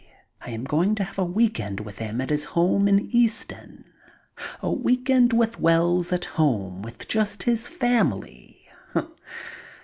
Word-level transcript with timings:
I 0.41 0.49
am 0.49 0.63
going 0.63 0.95
to 0.95 1.03
have 1.03 1.19
a 1.19 1.23
week 1.23 1.59
end 1.59 1.81
with 1.81 1.99
him 1.99 2.21
at 2.21 2.31
his 2.31 2.45
home 2.57 2.87
in 2.87 3.01
Easton, 3.15 3.85
a 4.59 4.71
week 4.71 5.11
end 5.11 5.31
with 5.31 5.59
Wells 5.59 6.11
at 6.11 6.25
home, 6.25 6.81
with 6.81 7.07
just 7.07 7.43
his 7.43 7.67
family. 7.67 8.65